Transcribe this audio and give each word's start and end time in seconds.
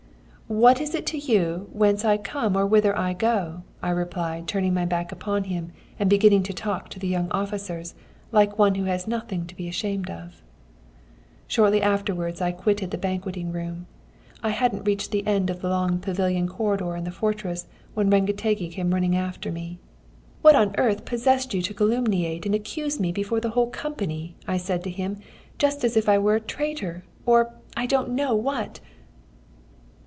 "'What 0.47 0.81
is 0.81 0.93
it 0.93 1.05
to 1.05 1.17
you 1.17 1.69
whence 1.71 2.03
I 2.03 2.17
come 2.17 2.57
or 2.57 2.65
whither 2.67 2.93
I 2.97 3.13
go?' 3.13 3.61
I 3.81 3.89
replied, 3.91 4.49
turning 4.49 4.73
my 4.73 4.83
back 4.83 5.13
upon 5.13 5.45
him 5.45 5.71
and 5.97 6.09
beginning 6.09 6.43
to 6.43 6.51
talk 6.53 6.89
to 6.89 6.99
the 6.99 7.07
young 7.07 7.31
officers, 7.31 7.95
like 8.33 8.59
one 8.59 8.75
who 8.75 8.83
has 8.83 9.07
nothing 9.07 9.47
to 9.47 9.55
be 9.55 9.69
ashamed 9.69 10.09
of. 10.09 10.41
"Shortly 11.47 11.81
afterwards 11.81 12.41
I 12.41 12.51
quitted 12.51 12.91
the 12.91 12.97
banqueting 12.97 13.53
room. 13.53 13.85
I 14.43 14.49
hadn't 14.49 14.83
reached 14.83 15.11
the 15.11 15.25
end 15.25 15.49
of 15.49 15.61
the 15.61 15.69
long 15.69 15.99
pavilion 15.99 16.49
corridor 16.49 16.97
in 16.97 17.05
the 17.05 17.11
fortress 17.11 17.67
when 17.93 18.09
Rengetegi 18.09 18.69
came 18.71 18.93
running 18.93 19.15
after 19.15 19.53
me. 19.53 19.79
"'What 20.41 20.53
on 20.57 20.75
earth 20.77 21.05
possessed 21.05 21.53
you 21.53 21.61
to 21.61 21.73
calumniate 21.73 22.45
and 22.45 22.53
accuse 22.53 22.99
me 22.99 23.13
before 23.13 23.39
the 23.39 23.51
whole 23.51 23.69
company,' 23.69 24.35
I 24.49 24.57
said 24.57 24.83
to 24.83 24.89
him, 24.89 25.15
'just 25.57 25.85
as 25.85 25.95
if 25.95 26.09
I 26.09 26.17
were 26.17 26.35
a 26.35 26.41
traitor, 26.41 27.05
or 27.25 27.53
I 27.77 27.85
don't 27.85 28.09
know 28.09 28.35
what?' 28.35 28.81